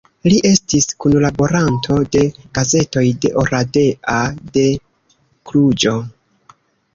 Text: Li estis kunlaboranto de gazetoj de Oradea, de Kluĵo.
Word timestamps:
Li 0.31 0.37
estis 0.49 0.87
kunlaboranto 1.03 1.97
de 2.15 2.23
gazetoj 2.59 3.03
de 3.27 3.31
Oradea, 3.43 4.17
de 4.57 4.65
Kluĵo. 5.53 5.95